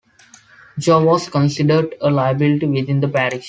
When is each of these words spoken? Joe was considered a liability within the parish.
Joe 0.79 1.03
was 1.05 1.29
considered 1.29 1.93
a 2.01 2.09
liability 2.09 2.65
within 2.65 3.01
the 3.01 3.07
parish. 3.07 3.39